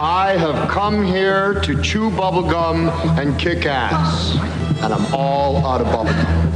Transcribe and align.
I 0.00 0.36
have 0.38 0.70
come 0.70 1.04
here 1.04 1.54
to 1.54 1.82
chew 1.82 2.08
bubblegum 2.10 2.88
and 3.18 3.36
kick 3.36 3.66
ass. 3.66 4.36
And 4.80 4.94
I'm 4.94 5.12
all 5.12 5.66
out 5.66 5.80
of 5.80 5.88
bubblegum. 5.88 6.54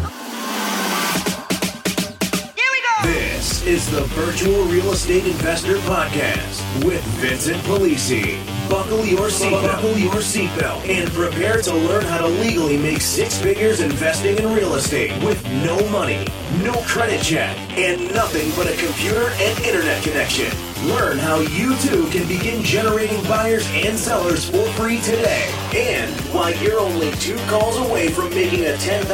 Here 2.54 2.70
we 2.70 2.82
go! 2.86 3.12
This 3.12 3.66
is 3.66 3.90
the 3.90 4.02
Virtual 4.14 4.62
Real 4.66 4.92
Estate 4.92 5.26
Investor 5.26 5.74
Podcast 5.78 6.84
with 6.84 7.02
Vincent 7.18 7.60
Polisi. 7.64 8.38
Buckle 8.70 9.04
your 9.04 9.26
seatbelt, 9.26 9.72
buckle 9.72 9.98
your 9.98 10.14
seatbelt, 10.14 10.88
and 10.88 11.10
prepare 11.10 11.60
to 11.62 11.74
learn 11.74 12.04
how 12.04 12.18
to 12.18 12.28
legally 12.28 12.76
make 12.76 13.00
six 13.00 13.36
figures 13.38 13.80
investing 13.80 14.38
in 14.38 14.54
real 14.54 14.76
estate 14.76 15.10
with 15.24 15.44
no 15.64 15.76
money, 15.88 16.28
no 16.62 16.74
credit 16.82 17.20
check, 17.20 17.58
and 17.76 18.14
nothing 18.14 18.52
but 18.54 18.72
a 18.72 18.76
computer 18.76 19.30
and 19.30 19.64
internet 19.64 20.00
connection. 20.04 20.71
Learn 20.84 21.16
how 21.16 21.38
you 21.38 21.76
too 21.76 22.08
can 22.10 22.26
begin 22.26 22.60
generating 22.64 23.22
buyers 23.28 23.64
and 23.70 23.96
sellers 23.96 24.50
for 24.50 24.66
free 24.72 25.00
today. 25.00 25.48
And 25.72 26.10
why 26.34 26.54
you're 26.54 26.80
only 26.80 27.12
two 27.12 27.36
calls 27.46 27.76
away 27.76 28.08
from 28.08 28.30
making 28.30 28.64
a 28.64 28.72
$10,000 28.72 29.06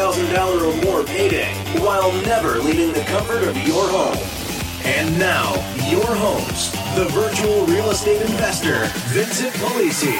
or 0.62 0.82
more 0.82 1.04
payday 1.04 1.52
while 1.80 2.10
never 2.22 2.58
leaving 2.58 2.94
the 2.94 3.02
comfort 3.02 3.42
of 3.42 3.54
your 3.66 3.86
home. 3.86 4.16
And 4.86 5.18
now, 5.18 5.52
your 5.90 6.06
host, 6.06 6.72
the 6.96 7.04
virtual 7.10 7.66
real 7.66 7.90
estate 7.90 8.22
investor, 8.22 8.86
Vincent 9.10 9.52
Polisi. 9.56 10.16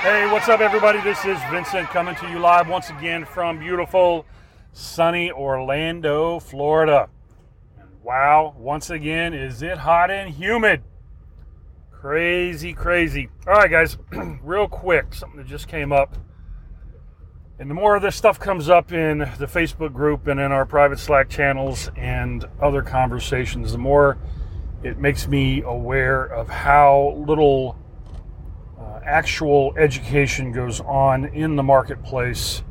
Hey, 0.00 0.32
what's 0.32 0.48
up, 0.48 0.60
everybody? 0.60 1.02
This 1.02 1.22
is 1.26 1.38
Vincent 1.50 1.88
coming 1.88 2.14
to 2.14 2.28
you 2.30 2.38
live 2.38 2.68
once 2.68 2.88
again 2.88 3.26
from 3.26 3.58
beautiful, 3.58 4.24
sunny 4.72 5.30
Orlando, 5.30 6.40
Florida. 6.40 7.10
Wow, 8.06 8.54
once 8.56 8.88
again, 8.88 9.34
is 9.34 9.62
it 9.62 9.78
hot 9.78 10.12
and 10.12 10.32
humid? 10.32 10.84
Crazy, 11.90 12.72
crazy. 12.72 13.30
All 13.48 13.54
right, 13.54 13.68
guys, 13.68 13.98
real 14.44 14.68
quick, 14.68 15.12
something 15.12 15.38
that 15.38 15.48
just 15.48 15.66
came 15.66 15.92
up. 15.92 16.16
And 17.58 17.68
the 17.68 17.74
more 17.74 17.96
of 17.96 18.02
this 18.02 18.14
stuff 18.14 18.38
comes 18.38 18.68
up 18.68 18.92
in 18.92 19.18
the 19.18 19.46
Facebook 19.46 19.92
group 19.92 20.28
and 20.28 20.38
in 20.38 20.52
our 20.52 20.64
private 20.64 21.00
Slack 21.00 21.28
channels 21.28 21.90
and 21.96 22.44
other 22.62 22.80
conversations, 22.80 23.72
the 23.72 23.78
more 23.78 24.18
it 24.84 24.98
makes 24.98 25.26
me 25.26 25.62
aware 25.62 26.26
of 26.26 26.48
how 26.48 27.20
little 27.26 27.76
uh, 28.78 29.00
actual 29.04 29.74
education 29.76 30.52
goes 30.52 30.80
on 30.82 31.24
in 31.24 31.56
the 31.56 31.64
marketplace 31.64 32.62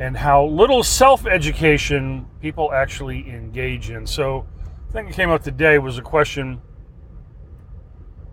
and 0.00 0.16
how 0.16 0.46
little 0.46 0.82
self 0.82 1.26
education 1.26 2.26
people 2.40 2.72
actually 2.72 3.28
engage 3.28 3.90
in. 3.90 4.06
So, 4.06 4.46
the 4.86 4.92
thing 4.94 5.06
that 5.06 5.14
came 5.14 5.30
up 5.30 5.42
today 5.42 5.78
was 5.78 5.98
a 5.98 6.02
question 6.02 6.60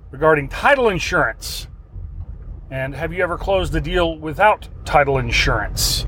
regarding 0.09 0.47
title 0.47 0.89
insurance. 0.89 1.67
And 2.71 2.95
have 2.95 3.13
you 3.13 3.21
ever 3.21 3.37
closed 3.37 3.75
a 3.75 3.81
deal 3.81 4.17
without 4.17 4.67
title 4.85 5.17
insurance? 5.19 6.07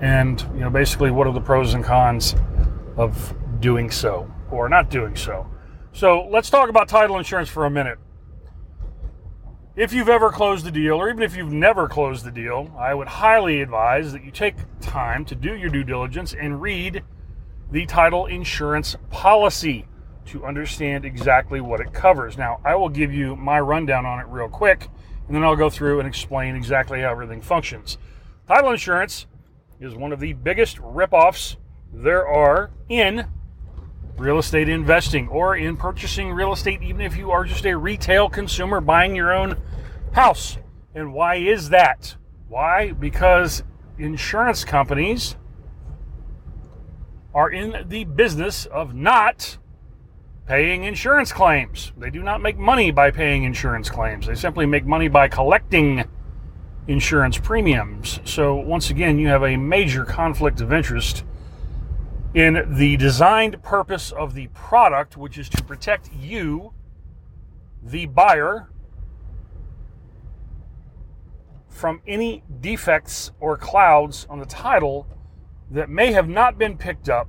And, 0.00 0.40
you 0.54 0.60
know, 0.60 0.70
basically, 0.70 1.10
what 1.10 1.26
are 1.26 1.32
the 1.32 1.40
pros 1.40 1.74
and 1.74 1.84
cons 1.84 2.34
of 2.96 3.34
doing 3.60 3.90
so 3.90 4.32
or 4.50 4.68
not 4.68 4.90
doing 4.90 5.16
so? 5.16 5.46
So, 5.92 6.28
let's 6.30 6.50
talk 6.50 6.68
about 6.68 6.88
title 6.88 7.18
insurance 7.18 7.48
for 7.48 7.66
a 7.66 7.70
minute. 7.70 7.98
If 9.76 9.92
you've 9.92 10.08
ever 10.08 10.30
closed 10.30 10.66
a 10.66 10.70
deal, 10.72 10.94
or 10.94 11.08
even 11.08 11.22
if 11.22 11.36
you've 11.36 11.52
never 11.52 11.86
closed 11.86 12.26
a 12.26 12.32
deal, 12.32 12.74
I 12.76 12.92
would 12.92 13.06
highly 13.06 13.62
advise 13.62 14.12
that 14.12 14.24
you 14.24 14.32
take 14.32 14.56
time 14.80 15.24
to 15.26 15.36
do 15.36 15.54
your 15.54 15.70
due 15.70 15.84
diligence 15.84 16.34
and 16.34 16.60
read 16.60 17.04
the 17.70 17.86
title 17.86 18.26
insurance 18.26 18.96
policy 19.10 19.86
to 20.26 20.44
understand 20.44 21.04
exactly 21.04 21.60
what 21.60 21.78
it 21.78 21.92
covers. 21.92 22.36
Now, 22.36 22.60
I 22.64 22.74
will 22.74 22.88
give 22.88 23.14
you 23.14 23.36
my 23.36 23.60
rundown 23.60 24.04
on 24.06 24.18
it 24.18 24.26
real 24.26 24.48
quick, 24.48 24.88
and 25.28 25.36
then 25.36 25.44
I'll 25.44 25.54
go 25.54 25.70
through 25.70 26.00
and 26.00 26.08
explain 26.08 26.56
exactly 26.56 27.02
how 27.02 27.12
everything 27.12 27.40
functions. 27.40 27.96
Title 28.48 28.72
insurance 28.72 29.26
is 29.78 29.94
one 29.94 30.10
of 30.10 30.18
the 30.18 30.32
biggest 30.32 30.78
ripoffs 30.78 31.54
there 31.92 32.26
are 32.26 32.72
in 32.88 33.24
real 34.20 34.38
estate 34.38 34.68
investing 34.68 35.26
or 35.28 35.56
in 35.56 35.76
purchasing 35.76 36.30
real 36.30 36.52
estate, 36.52 36.82
even 36.82 37.00
if 37.00 37.16
you 37.16 37.30
are 37.30 37.42
just 37.42 37.64
a 37.64 37.76
retail 37.76 38.28
consumer 38.28 38.80
buying 38.80 39.16
your 39.16 39.32
own 39.32 39.56
house. 40.12 40.58
And 40.94 41.12
why 41.14 41.36
is 41.36 41.70
that? 41.70 42.16
Why? 42.48 42.92
Because 42.92 43.62
insurance 43.98 44.64
companies 44.64 45.36
are 47.34 47.50
in 47.50 47.88
the 47.88 48.04
business 48.04 48.66
of 48.66 48.94
not 48.94 49.56
paying 50.46 50.84
insurance 50.84 51.32
claims. 51.32 51.92
They 51.96 52.10
do 52.10 52.22
not 52.22 52.42
make 52.42 52.58
money 52.58 52.90
by 52.90 53.10
paying 53.12 53.44
insurance 53.44 53.88
claims, 53.88 54.26
they 54.26 54.34
simply 54.34 54.66
make 54.66 54.84
money 54.84 55.08
by 55.08 55.28
collecting 55.28 56.04
insurance 56.88 57.38
premiums. 57.38 58.20
So, 58.24 58.56
once 58.56 58.90
again, 58.90 59.18
you 59.18 59.28
have 59.28 59.44
a 59.44 59.56
major 59.56 60.04
conflict 60.04 60.60
of 60.60 60.72
interest 60.72 61.24
in 62.34 62.64
the 62.76 62.96
designed 62.96 63.62
purpose 63.62 64.12
of 64.12 64.34
the 64.34 64.46
product, 64.48 65.16
which 65.16 65.36
is 65.36 65.48
to 65.48 65.64
protect 65.64 66.12
you, 66.12 66.72
the 67.82 68.06
buyer, 68.06 68.70
from 71.68 72.00
any 72.06 72.44
defects 72.60 73.32
or 73.40 73.56
clouds 73.56 74.26
on 74.28 74.38
the 74.38 74.46
title 74.46 75.06
that 75.70 75.88
may 75.88 76.12
have 76.12 76.28
not 76.28 76.58
been 76.58 76.76
picked 76.76 77.08
up 77.08 77.28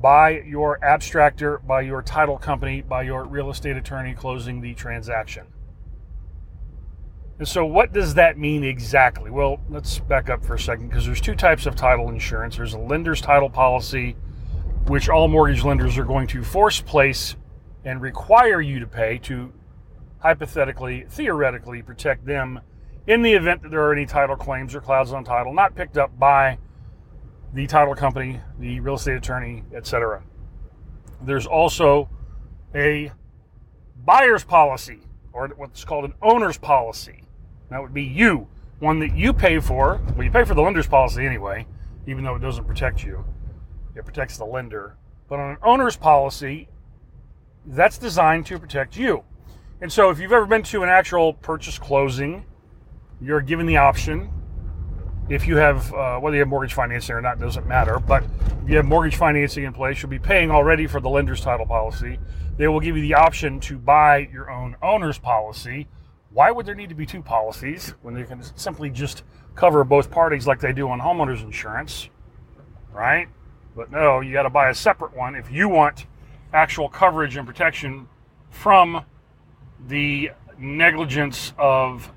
by 0.00 0.40
your 0.40 0.78
abstractor, 0.80 1.64
by 1.66 1.80
your 1.80 2.02
title 2.02 2.38
company, 2.38 2.80
by 2.82 3.02
your 3.02 3.24
real 3.24 3.50
estate 3.50 3.76
attorney 3.76 4.14
closing 4.14 4.60
the 4.60 4.74
transaction. 4.74 5.46
And 7.40 7.48
so, 7.48 7.64
what 7.64 7.94
does 7.94 8.12
that 8.16 8.36
mean 8.36 8.62
exactly? 8.62 9.30
Well, 9.30 9.62
let's 9.70 9.98
back 9.98 10.28
up 10.28 10.44
for 10.44 10.56
a 10.56 10.58
second 10.58 10.88
because 10.88 11.06
there's 11.06 11.22
two 11.22 11.34
types 11.34 11.64
of 11.64 11.74
title 11.74 12.10
insurance. 12.10 12.58
There's 12.58 12.74
a 12.74 12.78
lender's 12.78 13.22
title 13.22 13.48
policy, 13.48 14.14
which 14.88 15.08
all 15.08 15.26
mortgage 15.26 15.64
lenders 15.64 15.96
are 15.96 16.04
going 16.04 16.26
to 16.26 16.44
force 16.44 16.82
place 16.82 17.36
and 17.82 18.02
require 18.02 18.60
you 18.60 18.78
to 18.78 18.86
pay 18.86 19.16
to 19.20 19.54
hypothetically, 20.18 21.06
theoretically 21.08 21.80
protect 21.80 22.26
them 22.26 22.60
in 23.06 23.22
the 23.22 23.32
event 23.32 23.62
that 23.62 23.70
there 23.70 23.84
are 23.84 23.94
any 23.94 24.04
title 24.04 24.36
claims 24.36 24.74
or 24.74 24.82
clouds 24.82 25.10
on 25.14 25.24
title 25.24 25.54
not 25.54 25.74
picked 25.74 25.96
up 25.96 26.18
by 26.18 26.58
the 27.54 27.66
title 27.66 27.94
company, 27.94 28.38
the 28.58 28.80
real 28.80 28.96
estate 28.96 29.16
attorney, 29.16 29.64
etc. 29.74 30.22
There's 31.22 31.46
also 31.46 32.10
a 32.74 33.12
buyer's 34.04 34.44
policy, 34.44 35.00
or 35.32 35.48
what's 35.56 35.86
called 35.86 36.04
an 36.04 36.12
owner's 36.20 36.58
policy. 36.58 37.24
That 37.70 37.80
would 37.80 37.94
be 37.94 38.02
you, 38.02 38.48
one 38.80 38.98
that 38.98 39.16
you 39.16 39.32
pay 39.32 39.60
for. 39.60 40.00
Well, 40.14 40.24
you 40.24 40.30
pay 40.30 40.44
for 40.44 40.54
the 40.54 40.62
lender's 40.62 40.88
policy 40.88 41.24
anyway, 41.24 41.66
even 42.06 42.24
though 42.24 42.34
it 42.34 42.40
doesn't 42.40 42.66
protect 42.66 43.04
you. 43.04 43.24
It 43.94 44.04
protects 44.04 44.36
the 44.36 44.44
lender. 44.44 44.96
But 45.28 45.38
on 45.38 45.52
an 45.52 45.56
owner's 45.62 45.96
policy, 45.96 46.68
that's 47.64 47.98
designed 47.98 48.46
to 48.46 48.58
protect 48.58 48.96
you. 48.96 49.24
And 49.80 49.92
so 49.92 50.10
if 50.10 50.18
you've 50.18 50.32
ever 50.32 50.46
been 50.46 50.62
to 50.64 50.82
an 50.82 50.88
actual 50.88 51.32
purchase 51.34 51.78
closing, 51.78 52.44
you're 53.20 53.40
given 53.40 53.66
the 53.66 53.76
option. 53.76 54.30
If 55.28 55.46
you 55.46 55.56
have, 55.56 55.94
uh, 55.94 56.18
whether 56.18 56.36
you 56.36 56.40
have 56.40 56.48
mortgage 56.48 56.74
financing 56.74 57.14
or 57.14 57.20
not, 57.20 57.38
doesn't 57.38 57.66
matter. 57.66 58.00
But 58.00 58.24
if 58.64 58.68
you 58.68 58.76
have 58.76 58.84
mortgage 58.84 59.14
financing 59.14 59.64
in 59.64 59.72
place, 59.72 60.02
you'll 60.02 60.10
be 60.10 60.18
paying 60.18 60.50
already 60.50 60.88
for 60.88 61.00
the 61.00 61.08
lender's 61.08 61.40
title 61.40 61.66
policy. 61.66 62.18
They 62.56 62.66
will 62.66 62.80
give 62.80 62.96
you 62.96 63.02
the 63.02 63.14
option 63.14 63.60
to 63.60 63.78
buy 63.78 64.28
your 64.32 64.50
own 64.50 64.76
owner's 64.82 65.18
policy, 65.18 65.86
why 66.32 66.50
would 66.50 66.66
there 66.66 66.74
need 66.74 66.88
to 66.88 66.94
be 66.94 67.06
two 67.06 67.22
policies 67.22 67.94
when 68.02 68.14
they 68.14 68.24
can 68.24 68.42
simply 68.56 68.90
just 68.90 69.22
cover 69.54 69.82
both 69.84 70.10
parties 70.10 70.46
like 70.46 70.60
they 70.60 70.72
do 70.72 70.88
on 70.88 71.00
homeowners 71.00 71.42
insurance, 71.42 72.08
right? 72.92 73.28
But 73.74 73.90
no, 73.90 74.20
you 74.20 74.32
got 74.32 74.44
to 74.44 74.50
buy 74.50 74.70
a 74.70 74.74
separate 74.74 75.16
one 75.16 75.34
if 75.34 75.50
you 75.50 75.68
want 75.68 76.06
actual 76.52 76.88
coverage 76.88 77.36
and 77.36 77.46
protection 77.46 78.08
from 78.50 79.04
the 79.88 80.30
negligence 80.58 81.52
of 81.58 82.12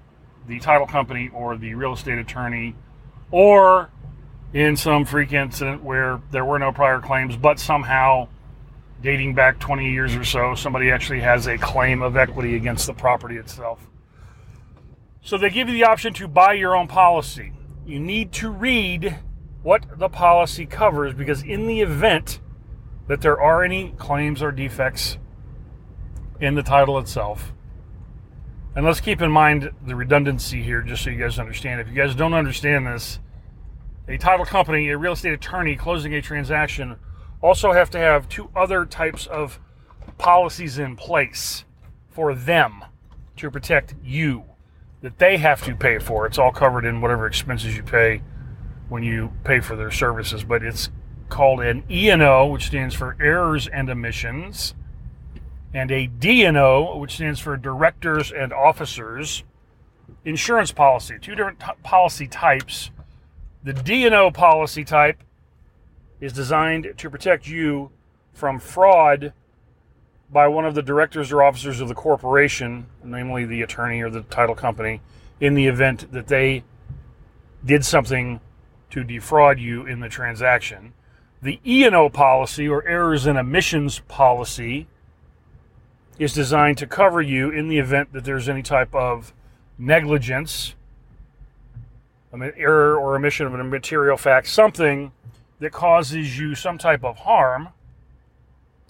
the 0.48 0.60
title 0.60 0.88
company 0.88 1.30
or 1.34 1.58
the 1.58 1.74
real 1.76 1.94
estate 1.94 2.18
attorney, 2.18 2.76
or 3.32 3.90
in 4.54 4.76
some 4.76 5.06
freak 5.06 5.34
incident 5.34 5.84
where 5.84 6.22
there 6.32 6.46
were 6.46 6.60
no 6.60 6.72
prior 6.72 7.00
claims, 7.00 7.36
but 7.38 7.60
somehow 7.60 8.28
dating 9.02 9.34
back 9.34 9.60
20 9.60 9.92
years 9.92 10.16
or 10.16 10.24
so, 10.24 10.54
somebody 10.56 10.92
actually 10.92 11.22
has 11.22 11.48
a 11.48 11.58
claim 11.58 12.02
of 12.02 12.16
equity 12.16 12.56
against 12.56 12.86
the 12.88 12.94
property 12.94 13.38
itself. 13.38 13.80
So 15.24 15.38
they 15.38 15.50
give 15.50 15.70
you 15.70 15.76
the 15.76 15.86
option 15.86 16.14
to 16.16 16.28
buy 16.28 16.54
your 16.54 16.76
own 16.76 16.88
policy. 16.88 17.54
You 17.86 18.00
need 18.00 18.34
to 18.34 18.50
read 18.50 19.20
what 19.62 19.98
the 19.98 20.10
policy 20.10 20.66
covers 20.66 21.14
because, 21.14 21.42
in 21.42 21.66
the 21.66 21.80
event 21.80 22.42
that 23.08 23.22
there 23.22 23.40
are 23.40 23.64
any 23.64 23.92
claims 23.98 24.44
or 24.44 24.52
defects 24.52 25.18
in 26.42 26.56
the 26.56 26.64
title 26.64 27.00
itself, 27.00 27.54
and 28.76 28.86
let's 28.86 29.00
keep 29.00 29.22
in 29.22 29.32
mind 29.32 29.72
the 29.86 29.96
redundancy 29.96 30.62
here 30.62 30.82
just 30.82 31.04
so 31.04 31.10
you 31.10 31.20
guys 31.20 31.40
understand. 31.40 31.80
If 31.80 31.88
you 31.88 31.94
guys 31.94 32.16
don't 32.16 32.34
understand 32.34 32.88
this, 32.88 33.20
a 34.10 34.18
title 34.18 34.46
company, 34.46 34.90
a 34.90 34.98
real 34.98 35.14
estate 35.14 35.34
attorney 35.34 35.78
closing 35.78 36.14
a 36.14 36.22
transaction 36.22 36.98
also 37.42 37.72
have 37.72 37.90
to 37.92 37.98
have 37.98 38.28
two 38.28 38.50
other 38.56 38.86
types 38.86 39.26
of 39.28 39.60
policies 40.18 40.78
in 40.78 40.98
place 40.98 41.64
for 42.10 42.34
them 42.36 42.84
to 43.38 43.50
protect 43.50 43.96
you 44.04 44.44
that 45.04 45.20
they 45.20 45.36
have 45.38 45.62
to 45.62 45.76
pay 45.76 46.00
for. 46.00 46.26
It's 46.26 46.40
all 46.40 46.54
covered 46.54 46.86
in 46.86 47.02
whatever 47.02 47.28
expenses 47.28 47.76
you 47.76 47.84
pay 47.84 48.24
when 48.88 49.04
you 49.04 49.34
pay 49.44 49.60
for 49.60 49.76
their 49.76 49.92
services, 49.92 50.46
but 50.46 50.64
it's 50.64 50.90
called 51.28 51.60
an 51.60 51.84
E&O, 51.92 52.48
which 52.48 52.68
stands 52.68 52.96
for 52.96 53.18
errors 53.20 53.68
and 53.68 53.90
omissions, 53.90 54.74
and 55.74 55.92
a 55.92 56.08
D&O, 56.08 56.98
which 56.98 57.16
stands 57.16 57.42
for 57.42 57.58
directors 57.58 58.32
and 58.32 58.54
officers 58.54 59.44
insurance 60.24 60.72
policy. 60.72 61.18
Two 61.20 61.36
different 61.36 61.60
t- 61.60 61.66
policy 61.84 62.28
types. 62.28 62.90
The 63.62 63.74
D&O 63.74 64.32
policy 64.32 64.86
type 64.86 65.22
is 66.22 66.32
designed 66.32 66.94
to 66.96 67.10
protect 67.10 67.46
you 67.46 67.92
from 68.32 68.58
fraud 68.58 69.34
by 70.34 70.48
one 70.48 70.66
of 70.66 70.74
the 70.74 70.82
directors 70.82 71.32
or 71.32 71.44
officers 71.44 71.80
of 71.80 71.88
the 71.88 71.94
corporation, 71.94 72.88
namely 73.04 73.46
the 73.46 73.62
attorney 73.62 74.02
or 74.02 74.10
the 74.10 74.24
title 74.24 74.56
company, 74.56 75.00
in 75.40 75.54
the 75.54 75.68
event 75.68 76.12
that 76.12 76.28
they 76.28 76.64
did 77.64 77.86
something 77.86 78.42
to 78.90 79.04
defraud 79.04 79.60
you 79.60 79.86
in 79.86 80.00
the 80.00 80.10
transaction. 80.10 80.94
The 81.42 81.60
E&O 81.66 82.10
policy 82.10 82.68
or 82.68 82.86
errors 82.88 83.26
and 83.26 83.38
omissions 83.38 84.00
policy 84.08 84.88
is 86.18 86.34
designed 86.34 86.78
to 86.80 86.88
cover 86.88 87.22
you 87.22 87.50
in 87.50 87.68
the 87.68 87.78
event 87.78 88.14
that 88.14 88.24
there's 88.24 88.50
any 88.50 88.64
type 88.64 88.94
of 88.94 89.34
negligence, 89.78 90.76
an 92.32 92.42
error 92.56 92.98
or 92.98 93.16
omission 93.16 93.46
of 93.46 93.54
a 93.54 93.64
material 93.64 94.18
fact, 94.18 94.48
something 94.48 95.12
that 95.60 95.72
causes 95.72 96.40
you 96.40 96.56
some 96.56 96.78
type 96.78 97.04
of 97.04 97.18
harm 97.18 97.70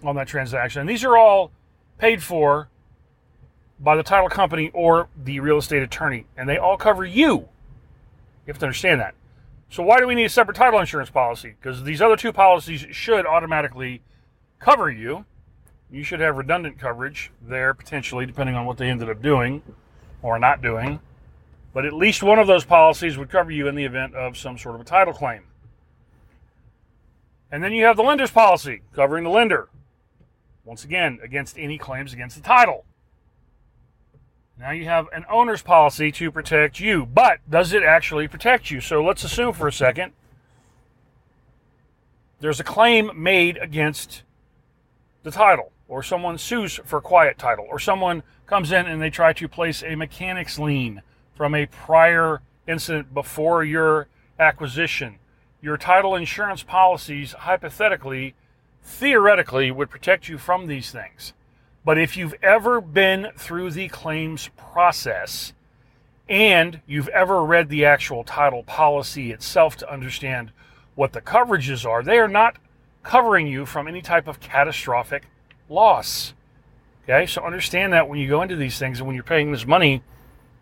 on 0.10 0.16
that 0.16 0.28
transaction. 0.28 0.82
And 0.82 0.90
these 0.90 1.04
are 1.04 1.18
all 1.18 1.52
paid 1.98 2.24
for 2.24 2.70
by 3.80 3.96
the 3.96 4.04
title 4.04 4.30
company 4.30 4.72
or 4.74 5.10
the 5.24 5.40
real 5.40 5.58
estate 5.58 5.84
attorney, 5.84 6.26
and 6.38 6.48
they 6.48 6.58
all 6.58 6.78
cover 6.78 7.06
you. 7.06 7.32
You 8.46 8.48
have 8.48 8.60
to 8.60 8.66
understand 8.66 9.02
that. 9.02 9.16
So, 9.70 9.84
why 9.84 10.00
do 10.00 10.08
we 10.08 10.16
need 10.16 10.26
a 10.26 10.30
separate 10.30 10.56
title 10.56 10.80
insurance 10.80 11.10
policy? 11.10 11.56
Because 11.60 11.84
these 11.84 12.02
other 12.02 12.16
two 12.16 12.32
policies 12.32 12.86
should 12.92 13.26
automatically 13.26 14.02
cover 14.60 14.90
you. 14.90 15.26
You 15.92 16.04
should 16.04 16.20
have 16.20 16.38
redundant 16.38 16.80
coverage 16.80 17.32
there 17.42 17.74
potentially, 17.74 18.26
depending 18.26 18.56
on 18.56 18.66
what 18.66 18.78
they 18.78 18.90
ended 18.90 19.10
up 19.10 19.22
doing 19.22 19.62
or 20.22 20.40
not 20.40 20.62
doing. 20.62 21.00
But 21.74 21.86
at 21.86 21.94
least 21.94 22.22
one 22.22 22.40
of 22.40 22.48
those 22.48 22.66
policies 22.66 23.18
would 23.18 23.30
cover 23.30 23.52
you 23.52 23.68
in 23.68 23.76
the 23.76 23.84
event 23.84 24.14
of 24.16 24.38
some 24.38 24.58
sort 24.58 24.76
of 24.76 24.82
a 24.82 24.84
title 24.84 25.14
claim. 25.14 25.42
And 27.52 27.64
then 27.64 27.72
you 27.72 27.86
have 27.86 27.98
the 27.98 28.04
lender's 28.04 28.32
policy 28.32 28.82
covering 28.96 29.24
the 29.24 29.30
lender. 29.30 29.70
Once 30.63 30.83
again, 30.83 31.19
against 31.21 31.57
any 31.60 31.77
claims 31.77 32.13
against 32.13 32.36
the 32.36 32.42
title. 32.42 32.86
Now 34.57 34.71
you 34.71 34.86
have 34.86 35.07
an 35.12 35.25
owner's 35.30 35.62
policy 35.62 36.12
to 36.13 36.31
protect 36.31 36.80
you, 36.80 37.06
but 37.06 37.39
does 37.50 37.74
it 37.74 37.83
actually 37.83 38.27
protect 38.27 38.71
you? 38.71 38.80
So 38.80 39.04
let's 39.04 39.24
assume 39.24 39.54
for 39.54 39.68
a 39.68 39.74
second 39.74 40.13
there's 42.39 42.60
a 42.60 42.63
claim 42.63 43.10
made 43.15 43.57
against 43.57 44.24
the 45.24 45.31
title, 45.31 45.71
or 45.88 46.04
someone 46.04 46.38
sues 46.38 46.80
for 46.83 47.00
quiet 47.00 47.38
title, 47.38 47.66
or 47.69 47.80
someone 47.80 48.21
comes 48.45 48.71
in 48.71 48.86
and 48.86 49.01
they 49.01 49.09
try 49.09 49.31
to 49.31 49.48
place 49.48 49.81
a 49.81 49.95
mechanic's 49.95 50.59
lien 50.59 51.01
from 51.36 51.56
a 51.56 51.66
prior 51.66 52.42
incident 52.68 53.13
before 53.13 53.63
your 53.63 54.07
acquisition. 54.38 55.19
Your 55.62 55.77
title 55.77 56.16
insurance 56.16 56.63
policies 56.63 57.31
hypothetically 57.31 58.36
theoretically 58.83 59.71
would 59.71 59.89
protect 59.89 60.27
you 60.27 60.38
from 60.38 60.68
these 60.68 60.91
things. 60.91 61.33
But 61.85 61.97
if 61.97 62.15
you've 62.15 62.35
ever 62.41 62.80
been 62.80 63.27
through 63.38 63.71
the 63.71 63.89
claims 63.89 64.50
process 64.56 65.53
and 66.30 66.81
you've 66.88 67.09
ever 67.09 67.44
read 67.44 67.69
the 67.69 67.85
actual 67.85 68.24
title 68.24 68.63
policy 68.63 69.31
itself 69.31 69.75
to 69.77 69.91
understand 69.91 70.51
what 70.95 71.13
the 71.13 71.21
coverages 71.21 71.85
are, 71.85 72.03
they 72.03 72.18
are 72.18 72.27
not 72.27 72.57
covering 73.03 73.47
you 73.47 73.65
from 73.65 73.88
any 73.88 74.01
type 74.01 74.27
of 74.27 74.39
catastrophic 74.39 75.24
loss. 75.69 76.33
Okay, 77.03 77.25
so 77.25 77.44
understand 77.44 77.91
that 77.91 78.07
when 78.07 78.19
you 78.19 78.30
go 78.30 78.41
into 78.41 78.56
these 78.56 78.80
things 78.80 79.00
and 79.00 79.07
when 79.07 79.15
you're 79.15 79.24
paying 79.24 79.51
this 79.51 79.68
money 79.68 80.01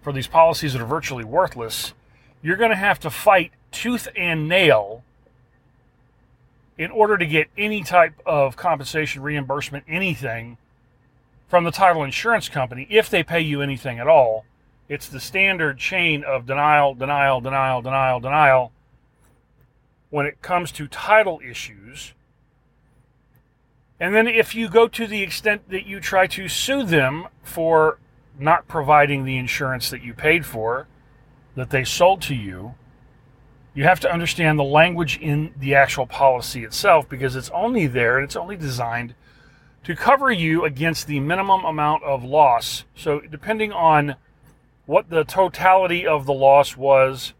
for 0.01 0.11
these 0.11 0.27
policies 0.27 0.73
that 0.73 0.81
are 0.81 0.87
virtually 0.87 1.23
worthless, 1.23 1.93
you're 2.41 2.57
going 2.57 2.71
to 2.71 2.75
have 2.75 2.99
to 3.01 3.11
fight 3.11 3.51
tooth 3.71 4.07
and 4.15 4.49
nail 4.49 5.03
in 6.77 6.91
order 6.91 7.17
to 7.17 7.25
get 7.25 7.47
any 7.57 7.83
type 7.83 8.13
of 8.25 8.55
compensation, 8.55 9.21
reimbursement, 9.21 9.83
anything 9.87 10.57
from 11.47 11.63
the 11.63 11.71
title 11.71 12.03
insurance 12.03 12.49
company, 12.49 12.87
if 12.89 13.09
they 13.09 13.23
pay 13.23 13.41
you 13.41 13.61
anything 13.61 13.99
at 13.99 14.07
all, 14.07 14.45
it's 14.87 15.07
the 15.07 15.19
standard 15.19 15.77
chain 15.77 16.23
of 16.23 16.45
denial, 16.45 16.93
denial, 16.93 17.41
denial, 17.41 17.81
denial, 17.81 18.19
denial. 18.19 18.71
When 20.09 20.25
it 20.25 20.41
comes 20.41 20.71
to 20.73 20.87
title 20.87 21.39
issues, 21.45 22.13
and 23.99 24.15
then 24.15 24.27
if 24.27 24.55
you 24.55 24.67
go 24.67 24.87
to 24.87 25.07
the 25.07 25.21
extent 25.21 25.69
that 25.69 25.85
you 25.85 25.99
try 25.99 26.25
to 26.27 26.47
sue 26.47 26.83
them 26.83 27.27
for 27.43 27.99
not 28.39 28.67
providing 28.67 29.23
the 29.23 29.37
insurance 29.37 29.89
that 29.91 30.01
you 30.01 30.13
paid 30.13 30.45
for, 30.45 30.87
that 31.55 31.69
they 31.69 31.83
sold 31.83 32.21
to 32.23 32.35
you, 32.35 32.73
you 33.73 33.83
have 33.83 33.99
to 34.01 34.11
understand 34.11 34.59
the 34.59 34.63
language 34.63 35.17
in 35.17 35.53
the 35.57 35.75
actual 35.75 36.05
policy 36.05 36.63
itself 36.63 37.07
because 37.07 37.35
it's 37.35 37.49
only 37.51 37.87
there 37.87 38.17
and 38.17 38.25
it's 38.25 38.35
only 38.35 38.57
designed 38.57 39.13
to 39.83 39.95
cover 39.95 40.31
you 40.31 40.65
against 40.65 41.07
the 41.07 41.19
minimum 41.19 41.63
amount 41.63 42.03
of 42.03 42.23
loss. 42.23 42.83
So, 42.95 43.19
depending 43.19 43.71
on 43.71 44.15
what 44.85 45.09
the 45.09 45.23
totality 45.23 46.05
of 46.05 46.25
the 46.25 46.33
loss 46.33 46.75
was, 46.75 47.33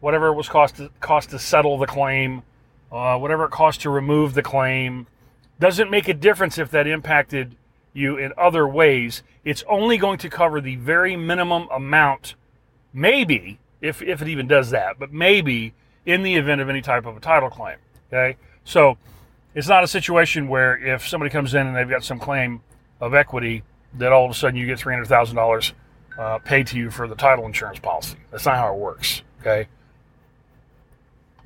whatever 0.00 0.28
it 0.28 0.34
was 0.34 0.48
cost 0.48 0.76
to, 0.76 0.90
cost 1.00 1.30
to 1.30 1.38
settle 1.38 1.76
the 1.76 1.86
claim, 1.86 2.42
uh, 2.92 3.18
whatever 3.18 3.44
it 3.46 3.50
cost 3.50 3.80
to 3.82 3.90
remove 3.90 4.34
the 4.34 4.42
claim, 4.42 5.06
doesn't 5.58 5.90
make 5.90 6.08
a 6.08 6.14
difference 6.14 6.56
if 6.56 6.70
that 6.70 6.86
impacted 6.86 7.56
you 7.92 8.16
in 8.16 8.32
other 8.38 8.66
ways. 8.66 9.22
It's 9.44 9.64
only 9.68 9.98
going 9.98 10.18
to 10.18 10.30
cover 10.30 10.60
the 10.60 10.76
very 10.76 11.16
minimum 11.16 11.68
amount, 11.70 12.34
maybe 12.92 13.58
if, 13.80 14.02
if 14.02 14.22
it 14.22 14.28
even 14.28 14.46
does 14.46 14.70
that, 14.70 14.98
but 14.98 15.12
maybe 15.12 15.74
in 16.06 16.22
the 16.22 16.34
event 16.34 16.60
of 16.60 16.68
any 16.68 16.82
type 16.82 17.06
of 17.06 17.16
a 17.16 17.20
title 17.20 17.50
claim. 17.50 17.78
Okay, 18.08 18.36
so 18.64 18.98
it's 19.54 19.68
not 19.68 19.84
a 19.84 19.88
situation 19.88 20.48
where 20.48 20.76
if 20.76 21.06
somebody 21.06 21.30
comes 21.30 21.54
in 21.54 21.66
and 21.66 21.76
they've 21.76 21.88
got 21.88 22.04
some 22.04 22.18
claim 22.18 22.62
of 23.00 23.14
equity, 23.14 23.62
that 23.94 24.12
all 24.12 24.24
of 24.24 24.30
a 24.30 24.34
sudden 24.34 24.56
you 24.58 24.66
get 24.66 24.78
three 24.78 24.94
hundred 24.94 25.06
thousand 25.06 25.38
uh, 25.38 25.40
dollars 25.40 25.72
paid 26.44 26.66
to 26.68 26.78
you 26.78 26.90
for 26.90 27.08
the 27.08 27.14
title 27.14 27.44
insurance 27.46 27.78
policy. 27.78 28.16
That's 28.30 28.46
not 28.46 28.56
how 28.56 28.72
it 28.72 28.78
works. 28.78 29.22
Okay. 29.40 29.68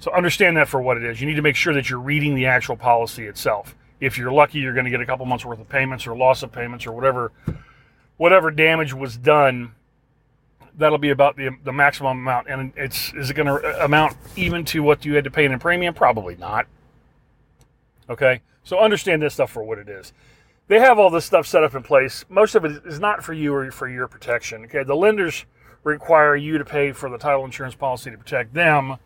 So 0.00 0.12
understand 0.12 0.56
that 0.56 0.68
for 0.68 0.80
what 0.80 0.96
it 0.96 1.02
is. 1.02 1.20
You 1.20 1.26
need 1.26 1.34
to 1.34 1.42
make 1.42 1.56
sure 1.56 1.74
that 1.74 1.90
you're 1.90 1.98
reading 1.98 2.34
the 2.34 2.46
actual 2.46 2.76
policy 2.76 3.26
itself. 3.26 3.74
If 4.00 4.16
you're 4.16 4.30
lucky, 4.30 4.60
you're 4.60 4.74
going 4.74 4.84
to 4.84 4.90
get 4.90 5.00
a 5.00 5.06
couple 5.06 5.26
months 5.26 5.44
worth 5.44 5.58
of 5.58 5.68
payments 5.68 6.06
or 6.06 6.16
loss 6.16 6.44
of 6.44 6.52
payments 6.52 6.86
or 6.86 6.92
whatever, 6.92 7.32
whatever 8.16 8.52
damage 8.52 8.94
was 8.94 9.16
done 9.16 9.74
that'll 10.78 10.98
be 10.98 11.10
about 11.10 11.36
the, 11.36 11.50
the 11.64 11.72
maximum 11.72 12.18
amount. 12.18 12.48
And 12.48 12.72
it's 12.76 13.12
is 13.14 13.30
it 13.30 13.34
going 13.34 13.46
to 13.46 13.84
amount 13.84 14.16
even 14.36 14.64
to 14.66 14.82
what 14.82 15.04
you 15.04 15.14
had 15.14 15.24
to 15.24 15.30
pay 15.30 15.44
in 15.44 15.52
a 15.52 15.58
premium? 15.58 15.92
Probably 15.92 16.36
not. 16.36 16.66
Okay, 18.08 18.40
so 18.64 18.78
understand 18.78 19.20
this 19.20 19.34
stuff 19.34 19.50
for 19.50 19.62
what 19.62 19.78
it 19.78 19.88
is. 19.88 20.12
They 20.68 20.80
have 20.80 20.98
all 20.98 21.10
this 21.10 21.24
stuff 21.24 21.46
set 21.46 21.64
up 21.64 21.74
in 21.74 21.82
place. 21.82 22.24
Most 22.28 22.54
of 22.54 22.64
it 22.64 22.84
is 22.86 23.00
not 23.00 23.22
for 23.22 23.32
you 23.32 23.54
or 23.54 23.70
for 23.70 23.88
your 23.88 24.06
protection. 24.06 24.64
Okay, 24.64 24.82
the 24.82 24.96
lenders 24.96 25.44
require 25.84 26.36
you 26.36 26.58
to 26.58 26.64
pay 26.64 26.92
for 26.92 27.10
the 27.10 27.18
title 27.18 27.44
insurance 27.44 27.74
policy 27.74 28.10
to 28.10 28.18
protect 28.18 28.54
them, 28.54 28.96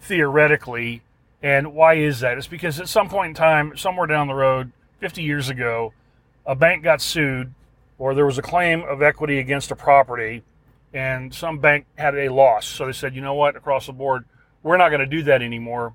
theoretically. 0.00 1.02
And 1.42 1.74
why 1.74 1.94
is 1.94 2.20
that? 2.20 2.38
It's 2.38 2.46
because 2.48 2.80
at 2.80 2.88
some 2.88 3.08
point 3.08 3.30
in 3.30 3.34
time, 3.34 3.76
somewhere 3.76 4.06
down 4.06 4.26
the 4.26 4.34
road, 4.34 4.72
50 4.98 5.22
years 5.22 5.48
ago, 5.48 5.92
a 6.44 6.56
bank 6.56 6.82
got 6.82 7.00
sued 7.00 7.54
or 7.98 8.14
there 8.14 8.26
was 8.26 8.38
a 8.38 8.42
claim 8.42 8.82
of 8.82 9.02
equity 9.02 9.38
against 9.38 9.70
a 9.70 9.76
property 9.76 10.42
and 10.92 11.34
some 11.34 11.58
bank 11.58 11.86
had 11.96 12.14
a 12.14 12.28
loss. 12.28 12.66
So 12.66 12.86
they 12.86 12.92
said, 12.92 13.14
you 13.14 13.20
know 13.20 13.34
what, 13.34 13.56
across 13.56 13.86
the 13.86 13.92
board, 13.92 14.24
we're 14.62 14.76
not 14.76 14.88
going 14.88 15.00
to 15.00 15.06
do 15.06 15.22
that 15.24 15.42
anymore. 15.42 15.94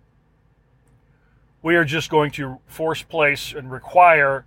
We 1.62 1.76
are 1.76 1.86
just 1.86 2.10
going 2.10 2.32
to 2.32 2.60
force 2.68 3.02
place 3.02 3.54
and 3.54 3.72
require 3.72 4.46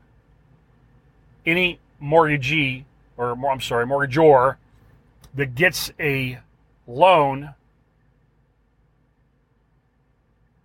any 1.44 1.80
mortgagee, 1.98 2.84
or 3.16 3.32
I'm 3.32 3.60
sorry, 3.60 3.86
mortgagor 3.86 4.56
that 5.34 5.54
gets 5.54 5.92
a 5.98 6.40
loan 6.86 7.54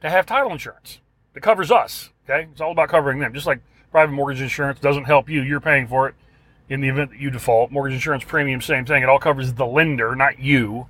to 0.01 0.09
have 0.09 0.25
title 0.25 0.51
insurance 0.51 1.00
that 1.33 1.41
covers 1.41 1.71
us. 1.71 2.09
Okay, 2.29 2.47
it's 2.51 2.61
all 2.61 2.71
about 2.71 2.89
covering 2.89 3.19
them. 3.19 3.33
Just 3.33 3.47
like 3.47 3.61
private 3.91 4.11
mortgage 4.11 4.41
insurance 4.41 4.79
doesn't 4.79 5.05
help 5.05 5.29
you, 5.29 5.41
you're 5.41 5.61
paying 5.61 5.88
for 5.88 6.07
it 6.07 6.15
in 6.71 6.79
the 6.79 6.87
event 6.87 7.11
that 7.11 7.19
you 7.19 7.29
default. 7.29 7.69
Mortgage 7.69 7.95
insurance 7.95 8.23
premium, 8.23 8.61
same 8.61 8.85
thing. 8.85 9.03
It 9.03 9.09
all 9.09 9.19
covers 9.19 9.53
the 9.53 9.65
lender, 9.65 10.15
not 10.15 10.39
you, 10.39 10.87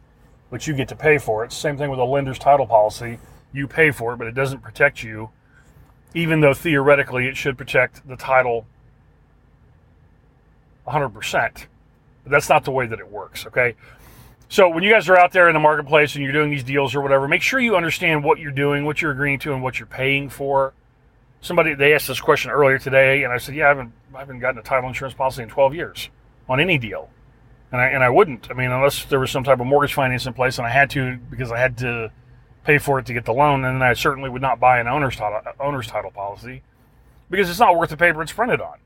but 0.52 0.68
you 0.68 0.76
get 0.76 0.88
to 0.90 0.96
pay 0.96 1.18
for 1.18 1.44
it. 1.44 1.52
Same 1.52 1.76
thing 1.76 1.90
with 1.90 2.00
a 2.00 2.04
lender's 2.04 2.38
title 2.38 2.68
policy. 2.68 3.18
You 3.52 3.68
pay 3.68 3.90
for 3.90 4.14
it, 4.14 4.18
but 4.18 4.28
it 4.28 4.36
doesn't 4.36 4.60
protect 4.60 5.02
you, 5.02 5.32
even 6.14 6.40
though 6.40 6.54
theoretically 6.54 7.28
it 7.28 7.36
should 7.36 7.58
protect 7.58 8.08
the 8.08 8.16
title 8.16 8.68
100%. 10.88 11.66
But 12.24 12.32
that's 12.32 12.48
not 12.48 12.64
the 12.64 12.72
way 12.72 12.86
that 12.86 13.00
it 13.00 13.10
works, 13.10 13.48
okay? 13.48 13.74
So 14.50 14.70
when 14.70 14.84
you 14.84 14.92
guys 14.92 15.10
are 15.10 15.18
out 15.18 15.32
there 15.32 15.48
in 15.48 15.56
the 15.56 15.60
marketplace 15.60 16.14
and 16.14 16.24
you're 16.24 16.32
doing 16.32 16.52
these 16.52 16.64
deals 16.64 16.94
or 16.94 17.02
whatever, 17.02 17.28
make 17.28 17.42
sure 17.42 17.60
you 17.60 17.76
understand 17.76 18.24
what 18.24 18.38
you're 18.38 18.52
doing, 18.52 18.86
what 18.86 19.02
you're 19.02 19.14
agreeing 19.14 19.40
to, 19.40 19.54
and 19.54 19.64
what 19.64 19.80
you're 19.80 19.88
paying 19.88 20.30
for. 20.30 20.74
Somebody 21.42 21.74
they 21.74 21.94
asked 21.94 22.08
this 22.08 22.22
question 22.22 22.52
earlier 22.52 22.78
today, 22.78 23.24
and 23.24 23.34
I 23.34 23.38
said, 23.38 23.56
"Yeah, 23.56 23.66
I 23.66 23.70
haven't 23.70 23.92
I 24.14 24.20
haven't 24.20 24.40
gotten 24.40 24.60
a 24.60 24.64
title 24.64 24.88
insurance 24.88 25.16
policy 25.16 25.44
in 25.44 25.50
12 25.50 25.76
years 25.76 26.10
on 26.48 26.60
any 26.60 26.78
deal." 26.78 27.10
and 27.72 27.80
I 27.80 27.88
and 27.88 28.04
I 28.04 28.10
wouldn't. 28.10 28.50
I 28.52 28.54
mean, 28.54 28.72
unless 28.72 29.06
there 29.06 29.20
was 29.20 29.32
some 29.32 29.44
type 29.44 29.60
of 29.60 29.66
mortgage 29.66 29.94
finance 29.94 30.26
in 30.26 30.34
place, 30.34 30.58
and 30.58 30.68
I 30.68 30.70
had 30.70 30.90
to 30.92 31.18
because 31.30 31.52
I 31.52 31.58
had 31.58 31.78
to 31.80 32.12
pay 32.64 32.78
for 32.78 33.00
it 33.00 33.06
to 33.08 33.14
get 33.14 33.26
the 33.26 33.34
loan, 33.34 33.64
and 33.64 33.82
then 33.82 33.82
I 33.82 33.94
certainly 33.94 34.30
would 34.30 34.42
not 34.42 34.60
buy 34.60 34.80
an 34.80 34.88
owner's 34.88 35.16
title 35.16 35.42
owner's 35.60 35.88
title 35.88 36.12
policy 36.12 36.62
because 37.30 37.50
it's 37.50 37.60
not 37.60 37.78
worth 37.78 37.90
the 37.90 37.98
paper 37.98 38.22
it's 38.22 38.32
printed 38.32 38.62
on. 38.62 38.78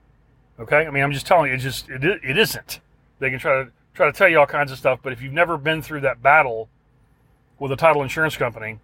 Okay, 0.59 0.85
I 0.85 0.89
mean, 0.91 1.03
I'm 1.03 1.11
just 1.11 1.25
telling 1.25 1.49
you, 1.49 1.55
it 1.55 1.59
just 1.59 1.89
it 1.89 2.03
it 2.03 2.37
isn't. 2.37 2.79
They 3.19 3.29
can 3.29 3.39
try 3.39 3.63
to 3.63 3.71
try 3.93 4.05
to 4.05 4.13
tell 4.13 4.29
you 4.29 4.39
all 4.39 4.45
kinds 4.45 4.71
of 4.71 4.77
stuff, 4.77 4.99
but 5.01 5.11
if 5.13 5.21
you've 5.21 5.33
never 5.33 5.57
been 5.57 5.81
through 5.81 6.01
that 6.01 6.21
battle 6.21 6.69
with 7.57 7.71
a 7.71 7.75
title 7.75 8.03
insurance 8.03 8.37
company, 8.37 8.79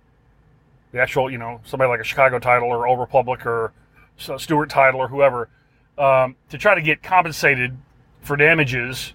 the 0.92 1.00
actual, 1.00 1.32
you 1.32 1.38
know, 1.38 1.62
somebody 1.64 1.90
like 1.90 2.00
a 2.00 2.04
Chicago 2.04 2.40
Title 2.40 2.70
or 2.70 2.88
Old 2.88 3.00
Republic 3.00 3.46
or 3.46 3.74
Stewart 4.18 4.70
Title 4.70 5.00
or 5.00 5.08
whoever, 5.08 5.50
um, 5.98 6.36
to 6.50 6.58
try 6.58 6.76
to 6.76 6.82
get 6.82 7.02
compensated 7.02 7.78
for 8.22 8.36
damages 8.36 9.14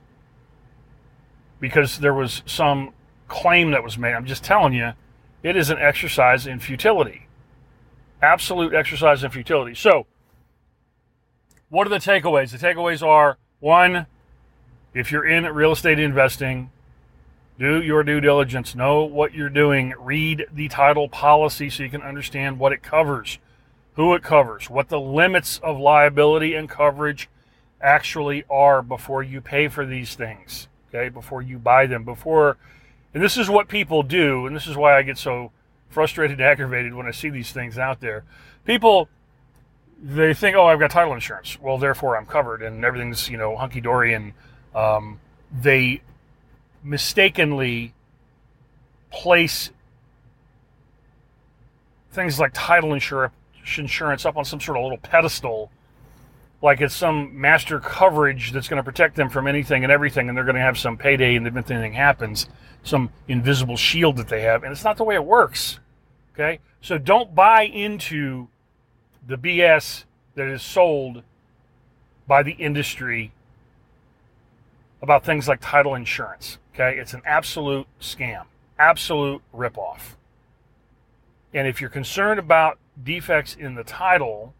because 1.60 1.98
there 1.98 2.14
was 2.14 2.42
some 2.46 2.92
claim 3.28 3.70
that 3.72 3.82
was 3.82 3.98
made. 3.98 4.14
I'm 4.14 4.26
just 4.26 4.44
telling 4.44 4.72
you, 4.72 4.92
it 5.42 5.56
is 5.56 5.70
an 5.70 5.78
exercise 5.78 6.46
in 6.46 6.58
futility. 6.60 7.26
Absolute 8.22 8.74
exercise 8.74 9.22
in 9.22 9.30
futility. 9.30 9.74
So, 9.74 10.06
what 11.68 11.86
are 11.86 11.90
the 11.90 11.96
takeaways? 11.96 12.50
The 12.50 12.58
takeaways 12.58 13.06
are 13.06 13.38
one, 13.60 14.06
if 14.94 15.12
you're 15.12 15.26
in 15.26 15.44
real 15.44 15.72
estate 15.72 15.98
investing, 15.98 16.70
do 17.58 17.82
your 17.82 18.02
due 18.02 18.20
diligence, 18.20 18.74
know 18.74 19.04
what 19.04 19.34
you're 19.34 19.48
doing, 19.48 19.94
read 19.98 20.46
the 20.52 20.68
title 20.68 21.08
policy 21.08 21.70
so 21.70 21.82
you 21.82 21.90
can 21.90 22.02
understand 22.02 22.58
what 22.58 22.72
it 22.72 22.82
covers, 22.82 23.38
who 23.94 24.14
it 24.14 24.22
covers, 24.22 24.68
what 24.68 24.88
the 24.88 25.00
limits 25.00 25.58
of 25.62 25.78
liability 25.78 26.54
and 26.54 26.68
coverage 26.68 27.28
actually 27.80 28.44
are 28.50 28.82
before 28.82 29.22
you 29.22 29.40
pay 29.40 29.68
for 29.68 29.86
these 29.86 30.14
things 30.14 30.68
okay, 30.96 31.08
before 31.08 31.42
you 31.42 31.58
buy 31.58 31.86
them. 31.86 32.04
Before, 32.04 32.56
and 33.14 33.22
this 33.22 33.36
is 33.36 33.48
what 33.48 33.68
people 33.68 34.02
do, 34.02 34.46
and 34.46 34.54
this 34.54 34.66
is 34.66 34.76
why 34.76 34.96
I 34.96 35.02
get 35.02 35.18
so 35.18 35.52
frustrated 35.88 36.40
and 36.40 36.46
aggravated 36.46 36.94
when 36.94 37.06
I 37.06 37.10
see 37.10 37.28
these 37.28 37.52
things 37.52 37.78
out 37.78 38.00
there. 38.00 38.24
People, 38.64 39.08
they 40.02 40.34
think, 40.34 40.56
oh, 40.56 40.66
I've 40.66 40.78
got 40.78 40.90
title 40.90 41.14
insurance. 41.14 41.58
Well, 41.60 41.78
therefore 41.78 42.16
I'm 42.16 42.26
covered 42.26 42.62
and 42.62 42.84
everything's, 42.84 43.28
you 43.28 43.38
know, 43.38 43.56
hunky 43.56 43.80
dory. 43.80 44.14
And 44.14 44.32
um, 44.74 45.20
they 45.52 46.02
mistakenly 46.86 47.92
place 49.10 49.70
things 52.12 52.38
like 52.38 52.52
title 52.54 52.94
insurance 52.94 54.24
up 54.24 54.36
on 54.36 54.44
some 54.44 54.60
sort 54.60 54.78
of 54.78 54.82
little 54.84 54.98
pedestal 54.98 55.70
like 56.62 56.80
it's 56.80 56.94
some 56.94 57.38
master 57.38 57.78
coverage 57.78 58.52
that's 58.52 58.68
going 58.68 58.78
to 58.78 58.82
protect 58.82 59.16
them 59.16 59.28
from 59.28 59.46
anything 59.46 59.84
and 59.84 59.92
everything, 59.92 60.28
and 60.28 60.36
they're 60.36 60.44
going 60.44 60.56
to 60.56 60.60
have 60.60 60.78
some 60.78 60.96
payday, 60.96 61.36
and 61.36 61.46
if 61.46 61.54
anything 61.70 61.92
happens, 61.92 62.48
some 62.82 63.10
invisible 63.28 63.76
shield 63.76 64.16
that 64.16 64.28
they 64.28 64.42
have, 64.42 64.62
and 64.62 64.72
it's 64.72 64.84
not 64.84 64.96
the 64.96 65.04
way 65.04 65.14
it 65.14 65.24
works. 65.24 65.78
Okay, 66.34 66.60
so 66.80 66.98
don't 66.98 67.34
buy 67.34 67.62
into 67.62 68.48
the 69.26 69.36
BS 69.36 70.04
that 70.34 70.48
is 70.48 70.62
sold 70.62 71.22
by 72.26 72.42
the 72.42 72.52
industry 72.52 73.32
about 75.02 75.24
things 75.24 75.46
like 75.48 75.60
title 75.60 75.94
insurance. 75.94 76.58
Okay, 76.78 76.98
it's 76.98 77.14
an 77.14 77.22
absolute 77.24 77.86
scam, 77.98 78.44
absolute 78.78 79.40
ripoff. 79.54 80.16
And 81.54 81.66
if 81.66 81.80
you're 81.80 81.88
concerned 81.88 82.38
about 82.38 82.78
defects 83.02 83.56
in 83.58 83.74
the 83.74 83.82
title, 83.82 84.52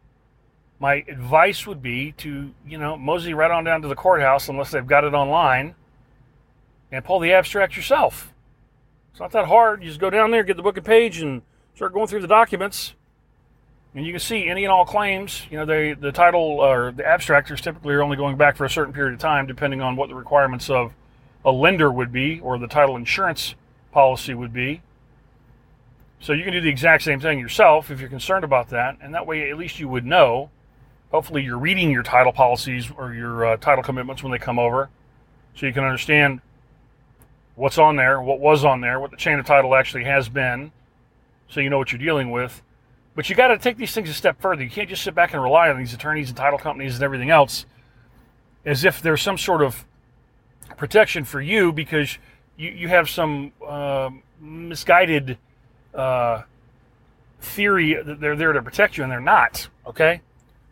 my 0.79 1.05
advice 1.09 1.67
would 1.67 1.83
be 1.83 2.13
to, 2.13 2.55
you 2.67 2.79
know, 2.79 2.97
mosey 2.97 3.35
right 3.35 3.51
on 3.51 3.65
down 3.65 3.83
to 3.83 3.89
the 3.89 3.95
courthouse 3.95 4.49
unless 4.49 4.71
they've 4.71 4.87
got 4.87 5.05
it 5.05 5.13
online 5.13 5.75
and 6.91 7.05
pull 7.05 7.19
the 7.19 7.35
abstract 7.35 7.77
yourself. 7.77 8.33
It's 9.11 9.21
not 9.21 9.33
that 9.33 9.45
hard. 9.45 9.83
You 9.83 9.89
just 9.89 10.01
go 10.01 10.09
down 10.09 10.31
there, 10.31 10.43
get 10.43 10.57
the 10.57 10.63
book 10.63 10.79
and 10.79 10.87
page, 10.87 11.21
and 11.21 11.43
start 11.75 11.93
going 11.93 12.07
through 12.07 12.23
the 12.23 12.27
documents. 12.27 12.95
And 13.95 14.07
you 14.07 14.13
can 14.15 14.21
see 14.21 14.47
any 14.47 14.65
and 14.65 14.73
all 14.73 14.87
claims. 14.87 15.43
You 15.51 15.59
know, 15.59 15.67
they, 15.67 15.93
the 15.93 16.13
title 16.13 16.41
or 16.41 16.93
the 16.93 17.03
abstractors 17.03 17.61
typically 17.61 17.93
are 17.93 18.03
only 18.03 18.17
going 18.17 18.39
back 18.39 18.57
for 18.57 18.65
a 18.65 18.71
certain 18.71 18.95
period 18.95 19.13
of 19.13 19.21
time, 19.21 19.47
depending 19.47 19.83
on 19.83 19.97
what 19.97 20.09
the 20.09 20.15
requirements 20.15 20.71
of 20.71 20.95
a 21.47 21.53
lender 21.53 21.91
would 21.91 22.13
be 22.13 22.41
or 22.41 22.59
the 22.59 22.67
title 22.67 22.97
insurance 22.97 23.55
policy 23.93 24.35
would 24.35 24.53
be. 24.53 24.83
So 26.21 26.33
you 26.33 26.43
can 26.43 26.53
do 26.53 26.61
the 26.61 26.69
exact 26.69 27.05
same 27.05 27.21
thing 27.21 27.39
yourself 27.39 27.91
if 27.91 28.01
you're 28.01 28.09
concerned 28.09 28.45
about 28.45 28.71
that, 28.71 28.99
and 29.01 29.15
that 29.15 29.27
way 29.27 29.49
at 29.49 29.57
least 29.57 29.79
you 29.79 29.89
would 29.89 30.05
know 30.05 30.51
hopefully 31.13 31.45
you're 31.45 31.59
reading 31.59 31.91
your 31.91 32.03
title 32.03 32.33
policies 32.33 32.91
or 32.99 33.15
your 33.15 33.47
uh, 33.47 33.57
title 33.59 33.85
commitments 33.85 34.23
when 34.23 34.33
they 34.33 34.39
come 34.39 34.59
over 34.59 34.91
so 35.55 35.65
you 35.65 35.73
can 35.73 35.85
understand 35.85 36.41
what's 37.55 37.79
on 37.79 37.97
there, 37.97 38.21
what 38.21 38.41
was 38.41 38.65
on 38.65 38.81
there, 38.81 38.99
what 38.99 39.11
the 39.11 39.17
chain 39.17 39.39
of 39.39 39.47
title 39.47 39.75
actually 39.75 40.05
has 40.05 40.29
been, 40.29 40.73
so 41.49 41.61
you 41.61 41.71
know 41.71 41.79
what 41.79 41.93
you're 41.93 41.99
dealing 41.99 42.31
with. 42.31 42.61
But 43.15 43.31
you 43.31 43.37
got 43.37 43.49
to 43.49 43.57
take 43.57 43.79
these 43.79 43.93
things 43.93 44.11
a 44.11 44.15
step 44.15 44.43
further. 44.43 44.63
You 44.63 44.69
can't 44.69 44.91
just 44.91 45.03
sit 45.03 45.15
back 45.15 45.33
and 45.33 45.43
rely 45.43 45.71
on 45.71 45.79
these 45.79 45.95
attorneys 45.95 46.29
and 46.29 46.37
title 46.37 46.59
companies 46.59 46.97
and 46.97 47.05
everything 47.05 47.31
else 47.31 47.65
as 48.67 48.85
if 48.85 49.01
there's 49.01 49.23
some 49.23 49.39
sort 49.39 49.63
of 49.63 49.87
protection 50.77 51.25
for 51.25 51.41
you 51.41 51.73
because 51.73 52.19
you, 52.57 52.71
you 52.71 52.89
have 52.89 53.09
some 53.09 53.53
uh, 53.67 54.11
misguided 54.41 55.39
uh, 55.95 56.43
theory 57.41 57.95
that 57.95 58.21
they're 58.21 58.37
there 58.37 58.53
to 58.53 58.63
protect 58.63 58.97
you 58.97 59.03
and 59.03 59.13
they're 59.13 59.21
not, 59.21 59.69
okay? 59.87 60.21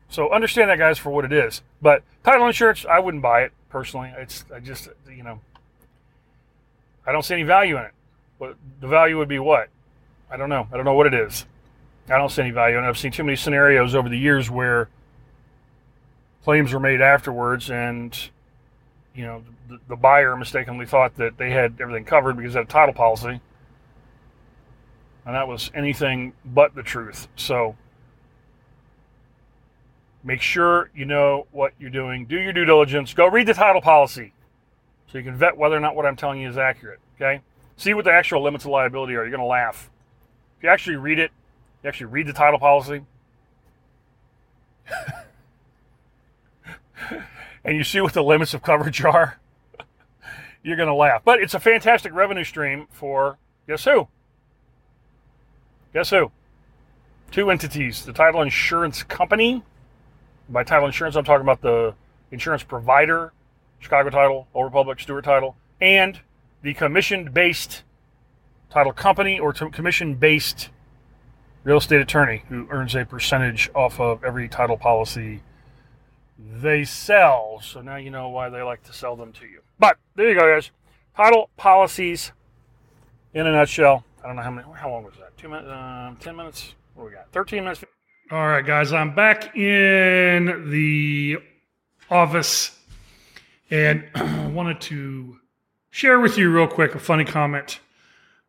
So 0.09 0.33
understand 0.33 0.71
that, 0.71 0.79
guys, 0.79 0.99
for 0.99 1.11
what 1.11 1.25
it 1.25 1.33
is. 1.33 1.63
But 1.83 2.03
title 2.23 2.47
insurance, 2.47 2.87
I 2.89 2.99
wouldn't 2.99 3.23
buy 3.23 3.43
it 3.43 3.53
personally. 3.69 4.13
It's 4.17 4.45
I 4.55 4.61
just 4.61 4.89
you 5.11 5.25
know 5.25 5.41
I 7.05 7.11
don't 7.11 7.25
see 7.25 7.35
any 7.35 7.43
value 7.43 7.77
in 7.77 7.85
it. 7.85 7.93
But 8.39 8.57
the 8.81 8.87
value 8.87 9.19
would 9.19 9.29
be 9.29 9.39
what? 9.39 9.69
I 10.31 10.37
don't 10.37 10.49
know. 10.49 10.69
I 10.73 10.77
don't 10.77 10.85
know 10.85 10.95
what 10.95 11.07
it 11.07 11.15
is. 11.15 11.47
I 12.09 12.19
don't 12.19 12.31
see 12.31 12.43
any 12.43 12.51
value, 12.51 12.77
and 12.77 12.87
I've 12.87 12.99
seen 12.99 13.11
too 13.13 13.25
many 13.25 13.37
scenarios 13.37 13.95
over 13.95 14.09
the 14.09 14.19
years 14.19 14.51
where 14.51 14.89
claims 16.45 16.73
were 16.73 16.81
made 16.81 17.01
afterwards, 17.01 17.71
and 17.71 18.17
you 19.15 19.25
know 19.25 19.43
the, 19.69 19.79
the 19.89 19.97
buyer 19.97 20.37
mistakenly 20.37 20.87
thought 20.87 21.17
that 21.17 21.39
they 21.39 21.51
had 21.51 21.77
everything 21.81 22.05
covered 22.05 22.37
because 22.37 22.55
they 22.55 22.61
had 22.61 22.69
a 22.69 22.71
title 22.71 22.95
policy, 22.95 23.41
and 25.27 25.35
that 25.35 25.49
was 25.49 25.71
anything 25.75 26.33
but 26.45 26.75
the 26.75 26.83
truth. 26.83 27.29
So 27.37 27.77
Make 30.27 30.41
sure 30.41 30.91
you 30.95 31.05
know 31.05 31.47
what 31.53 31.75
you're 31.79 31.91
doing. 31.91 32.25
Do 32.25 32.37
your 32.37 32.55
due 32.55 32.65
diligence. 32.65 33.13
Go 33.13 33.29
read 33.29 33.47
the 33.47 33.53
title 33.53 33.83
policy 33.83 34.33
so 35.07 35.19
you 35.19 35.25
can 35.25 35.37
vet 35.37 35.55
whether 35.59 35.77
or 35.77 35.81
not 35.81 35.95
what 35.95 36.07
I'm 36.07 36.17
telling 36.17 36.41
you 36.41 36.49
is 36.49 36.57
accurate. 36.57 36.99
Okay? 37.17 37.43
See 37.77 37.93
what 37.93 38.07
the 38.07 38.13
actual 38.13 38.43
limits 38.43 38.65
of 38.65 38.71
liability 38.71 39.13
are. 39.13 39.23
You're 39.23 39.31
going 39.31 39.41
to 39.41 39.45
laugh. 39.45 39.91
If 40.57 40.65
you 40.65 40.71
actually 40.71 40.97
read 40.97 41.19
it, 41.19 41.31
you 41.83 41.89
actually 41.89 42.07
read 42.07 42.27
the 42.27 42.33
title 42.33 42.59
policy, 42.59 43.03
and 47.65 47.77
you 47.77 47.85
see 47.85 48.01
what 48.01 48.13
the 48.13 48.23
limits 48.23 48.55
of 48.55 48.63
coverage 48.63 49.03
are, 49.05 49.39
you're 50.63 50.77
going 50.77 50.89
to 50.89 50.95
laugh. 50.95 51.23
But 51.25 51.41
it's 51.41 51.55
a 51.55 51.61
fantastic 51.61 52.13
revenue 52.13 52.45
stream 52.45 52.87
for 52.91 53.39
guess 53.67 53.85
who? 53.85 54.09
Guess 55.93 56.11
who? 56.11 56.31
Two 57.31 57.51
entities 57.51 58.05
the 58.05 58.13
title 58.13 58.43
insurance 58.43 59.03
company 59.03 59.63
by 60.49 60.63
title 60.63 60.87
insurance, 60.87 61.17
I'm 61.17 61.25
talking 61.25 61.43
about 61.43 61.63
the 61.63 61.95
insurance 62.31 62.63
provider, 62.63 63.33
Chicago 63.79 64.11
Title, 64.11 64.47
Old 64.55 64.67
Republic, 64.67 65.01
Stewart 65.01 65.25
Title, 65.25 65.57
and 65.81 66.21
the 66.63 66.75
commission 66.75 67.31
based 67.33 67.83
title 68.71 68.93
company 68.93 69.39
or 69.39 69.53
commission 69.53 70.15
based 70.15 70.71
real 71.63 71.79
estate 71.79 72.01
attorney 72.01 72.43
who 72.49 72.67
earns 72.71 72.95
a 72.95 73.05
percentage 73.05 73.71
off 73.75 74.01
of 74.01 74.23
every 74.25 74.49
title 74.49 74.77
policy 74.77 75.43
they 76.39 76.85
sell. 76.85 77.61
So 77.63 77.81
now 77.81 77.97
you 77.97 78.11
know 78.11 78.29
why 78.29 78.49
they 78.49 78.63
like 78.63 78.83
to 78.85 78.93
sell 78.93 79.17
them 79.17 79.33
to 79.35 79.47
you. 79.47 79.61
But 79.79 79.99
there 80.15 80.29
you 80.29 80.39
go, 80.39 80.55
guys. 80.55 80.71
Title 81.17 81.51
policies 81.57 82.33
in 83.33 83.47
a 83.47 83.53
nutshell. 83.53 84.05
I 84.23 84.27
don't 84.27 84.37
know 84.37 84.43
how 84.43 84.51
many. 84.51 84.67
How 84.75 84.91
long 84.91 85.05
was 85.05 85.15
that? 85.21 85.37
Two 85.37 85.49
minutes? 85.49 85.69
Uh, 85.69 86.15
Ten 86.21 86.37
minutes? 86.37 86.75
What 86.95 87.07
we 87.07 87.13
got? 87.13 87.31
Thirteen 87.33 87.65
minutes. 87.65 87.85
All 88.31 88.47
right, 88.49 88.65
guys, 88.65 88.93
I'm 88.93 89.15
back 89.15 89.55
in 89.55 90.71
the 90.71 91.37
office 92.11 92.79
and 93.71 94.05
I 94.15 94.47
wanted 94.53 94.81
to 94.83 95.37
share 95.91 96.21
with 96.21 96.39
you 96.39 96.51
real 96.51 96.67
quick 96.67 96.95
a 96.95 96.99
funny 96.99 97.25
comment 97.25 97.81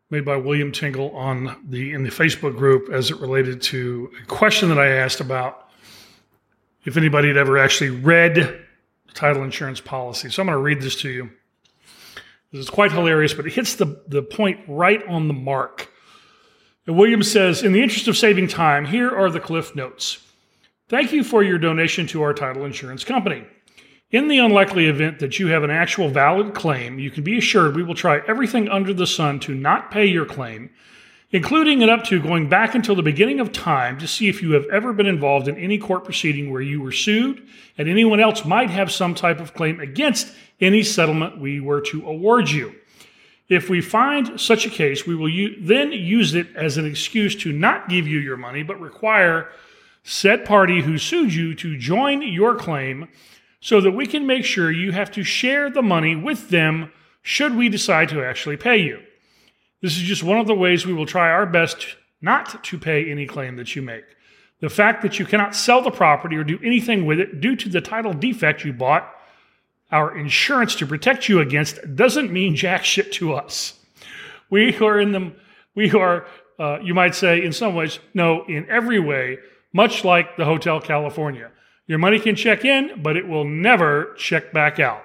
made 0.09 0.23
by 0.23 0.37
William 0.37 0.71
Tingle 0.71 1.11
on 1.11 1.57
the 1.67 1.91
in 1.91 2.03
the 2.03 2.09
Facebook 2.09 2.55
group 2.57 2.89
as 2.89 3.11
it 3.11 3.19
related 3.19 3.61
to 3.63 4.11
a 4.23 4.25
question 4.27 4.69
that 4.69 4.79
I 4.79 4.87
asked 4.87 5.19
about 5.19 5.64
if 6.85 6.97
anybody 6.97 7.27
had 7.27 7.37
ever 7.37 7.57
actually 7.57 7.89
read 7.89 8.35
the 8.35 9.13
title 9.13 9.43
insurance 9.43 9.81
policy. 9.81 10.29
So 10.29 10.41
I'm 10.41 10.47
going 10.47 10.57
to 10.57 10.61
read 10.61 10.81
this 10.81 10.95
to 11.01 11.09
you. 11.09 11.29
This 12.51 12.61
is 12.61 12.69
quite 12.69 12.91
hilarious, 12.91 13.33
but 13.33 13.45
it 13.45 13.53
hits 13.53 13.75
the, 13.75 14.01
the 14.07 14.21
point 14.21 14.61
right 14.67 15.05
on 15.07 15.27
the 15.27 15.33
mark. 15.33 15.91
And 16.87 16.95
Williams 16.95 17.29
says, 17.29 17.63
In 17.63 17.73
the 17.73 17.81
interest 17.81 18.07
of 18.07 18.15
saving 18.15 18.47
time, 18.47 18.85
here 18.85 19.09
are 19.09 19.29
the 19.29 19.39
Cliff 19.39 19.75
Notes. 19.75 20.19
Thank 20.87 21.11
you 21.11 21.23
for 21.23 21.43
your 21.43 21.57
donation 21.57 22.05
to 22.07 22.21
our 22.21 22.33
title 22.33 22.63
insurance 22.63 23.03
company. 23.03 23.43
In 24.11 24.27
the 24.27 24.37
unlikely 24.37 24.85
event 24.85 25.19
that 25.19 25.39
you 25.39 25.47
have 25.47 25.63
an 25.63 25.71
actual 25.71 26.09
valid 26.09 26.53
claim, 26.53 26.99
you 26.99 27.09
can 27.09 27.23
be 27.23 27.39
assured 27.39 27.75
we 27.75 27.83
will 27.83 27.95
try 27.95 28.21
everything 28.27 28.69
under 28.69 28.93
the 28.93 29.07
sun 29.07 29.39
to 29.41 29.55
not 29.55 29.89
pay 29.89 30.05
your 30.05 30.25
claim, 30.25 30.69
including 31.35 31.81
it 31.81 31.89
up 31.89 32.05
to 32.05 32.21
going 32.21 32.47
back 32.47 32.75
until 32.75 32.95
the 32.95 33.03
beginning 33.03 33.41
of 33.41 33.51
time 33.51 33.99
to 33.99 34.07
see 34.07 34.29
if 34.29 34.41
you 34.41 34.53
have 34.53 34.65
ever 34.71 34.93
been 34.93 35.05
involved 35.05 35.49
in 35.49 35.57
any 35.57 35.77
court 35.77 36.05
proceeding 36.05 36.49
where 36.49 36.61
you 36.61 36.79
were 36.79 36.93
sued 36.93 37.45
and 37.77 37.89
anyone 37.89 38.21
else 38.21 38.45
might 38.45 38.69
have 38.69 38.89
some 38.89 39.13
type 39.13 39.41
of 39.41 39.53
claim 39.53 39.81
against 39.81 40.33
any 40.61 40.81
settlement 40.81 41.37
we 41.37 41.59
were 41.59 41.81
to 41.81 42.07
award 42.07 42.49
you. 42.49 42.73
If 43.49 43.69
we 43.69 43.81
find 43.81 44.39
such 44.39 44.65
a 44.65 44.69
case, 44.69 45.05
we 45.05 45.13
will 45.13 45.27
u- 45.27 45.57
then 45.59 45.91
use 45.91 46.33
it 46.35 46.47
as 46.55 46.77
an 46.77 46.85
excuse 46.85 47.35
to 47.43 47.51
not 47.51 47.89
give 47.89 48.07
you 48.07 48.19
your 48.19 48.37
money, 48.37 48.63
but 48.63 48.79
require 48.79 49.49
said 50.03 50.45
party 50.45 50.83
who 50.83 50.97
sued 50.97 51.33
you 51.33 51.53
to 51.55 51.77
join 51.77 52.21
your 52.21 52.55
claim 52.55 53.09
so 53.59 53.81
that 53.81 53.91
we 53.91 54.07
can 54.07 54.25
make 54.25 54.45
sure 54.45 54.71
you 54.71 54.93
have 54.93 55.11
to 55.11 55.23
share 55.25 55.69
the 55.69 55.81
money 55.81 56.15
with 56.15 56.47
them 56.47 56.93
should 57.21 57.57
we 57.57 57.67
decide 57.67 58.07
to 58.07 58.23
actually 58.23 58.55
pay 58.55 58.77
you. 58.77 59.01
This 59.85 59.97
is 59.97 60.01
just 60.01 60.23
one 60.23 60.39
of 60.39 60.47
the 60.47 60.55
ways 60.55 60.83
we 60.83 60.95
will 60.95 61.05
try 61.05 61.29
our 61.29 61.45
best 61.45 61.95
not 62.19 62.63
to 62.63 62.79
pay 62.79 63.11
any 63.11 63.27
claim 63.27 63.55
that 63.57 63.75
you 63.75 63.83
make. 63.83 64.03
The 64.59 64.67
fact 64.67 65.03
that 65.03 65.19
you 65.19 65.27
cannot 65.27 65.55
sell 65.55 65.83
the 65.83 65.91
property 65.91 66.35
or 66.37 66.43
do 66.43 66.57
anything 66.63 67.05
with 67.05 67.19
it 67.19 67.39
due 67.39 67.55
to 67.55 67.69
the 67.69 67.81
title 67.81 68.11
defect 68.11 68.65
you 68.65 68.73
bought 68.73 69.07
our 69.91 70.17
insurance 70.17 70.73
to 70.77 70.87
protect 70.87 71.29
you 71.29 71.39
against 71.39 71.77
doesn't 71.95 72.33
mean 72.33 72.55
jack 72.55 72.83
shit 72.83 73.11
to 73.11 73.35
us. 73.35 73.79
We 74.49 74.75
are 74.79 74.99
in 74.99 75.11
the, 75.11 75.33
we 75.75 75.91
are, 75.91 76.25
uh, 76.57 76.79
you 76.81 76.95
might 76.95 77.13
say, 77.13 77.43
in 77.43 77.53
some 77.53 77.75
ways, 77.75 77.99
no, 78.15 78.43
in 78.45 78.67
every 78.67 78.99
way, 78.99 79.37
much 79.71 80.03
like 80.03 80.35
the 80.35 80.45
Hotel 80.45 80.81
California. 80.81 81.51
Your 81.85 81.99
money 81.99 82.19
can 82.19 82.35
check 82.35 82.65
in, 82.65 83.03
but 83.03 83.17
it 83.17 83.27
will 83.27 83.45
never 83.45 84.15
check 84.17 84.51
back 84.51 84.79
out. 84.79 85.04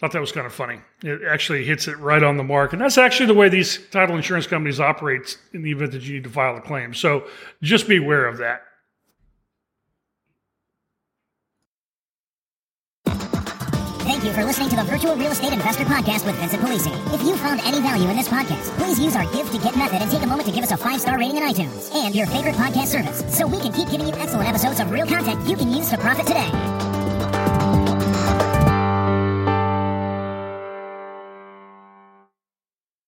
Thought 0.00 0.12
that 0.12 0.20
was 0.20 0.32
kind 0.32 0.46
of 0.46 0.54
funny. 0.54 0.80
It 1.04 1.20
actually 1.28 1.62
hits 1.64 1.86
it 1.86 1.98
right 1.98 2.22
on 2.22 2.38
the 2.38 2.44
mark. 2.44 2.72
And 2.72 2.80
that's 2.80 2.96
actually 2.96 3.26
the 3.26 3.34
way 3.34 3.50
these 3.50 3.78
title 3.90 4.16
insurance 4.16 4.46
companies 4.46 4.80
operate 4.80 5.36
in 5.52 5.62
the 5.62 5.70
event 5.70 5.92
that 5.92 6.02
you 6.02 6.14
need 6.14 6.24
to 6.24 6.30
file 6.30 6.56
a 6.56 6.60
claim. 6.62 6.94
So 6.94 7.26
just 7.60 7.86
be 7.86 7.98
aware 7.98 8.26
of 8.26 8.38
that. 8.38 8.62
Thank 13.04 14.24
you 14.24 14.32
for 14.32 14.44
listening 14.44 14.70
to 14.70 14.76
the 14.76 14.84
Virtual 14.84 15.16
Real 15.16 15.32
Estate 15.32 15.52
Investor 15.52 15.84
Podcast 15.84 16.26
with 16.26 16.34
Vincent 16.36 16.62
Polisi. 16.62 17.14
If 17.14 17.22
you 17.22 17.36
found 17.36 17.60
any 17.60 17.80
value 17.80 18.08
in 18.08 18.16
this 18.16 18.28
podcast, 18.28 18.76
please 18.78 18.98
use 18.98 19.14
our 19.16 19.24
Give 19.32 19.50
to 19.50 19.58
Get 19.58 19.76
method 19.76 20.00
and 20.00 20.10
take 20.10 20.22
a 20.22 20.26
moment 20.26 20.46
to 20.48 20.54
give 20.54 20.64
us 20.64 20.72
a 20.72 20.76
five 20.78 21.00
star 21.00 21.18
rating 21.18 21.36
in 21.36 21.42
iTunes 21.42 21.94
and 21.94 22.14
your 22.14 22.26
favorite 22.26 22.54
podcast 22.54 22.86
service 22.86 23.22
so 23.34 23.46
we 23.46 23.58
can 23.60 23.72
keep 23.72 23.90
giving 23.90 24.08
you 24.08 24.14
excellent 24.14 24.48
episodes 24.48 24.80
of 24.80 24.90
real 24.90 25.06
content 25.06 25.46
you 25.46 25.56
can 25.56 25.70
use 25.70 25.88
to 25.90 25.98
profit 25.98 26.26
today. 26.26 26.50